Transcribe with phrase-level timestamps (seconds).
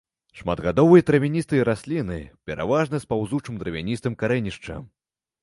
[0.39, 2.17] Шматгадовыя травяністыя расліны
[2.49, 4.83] пераважна з паўзучым дравяністым карэнішчам.